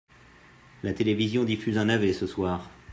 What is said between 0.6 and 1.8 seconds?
La télévision diffuse